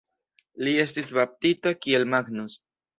Li 0.67 0.73
estis 0.85 1.13
baptita 1.19 1.77
kiel 1.85 2.11
Magnus. 2.17 2.63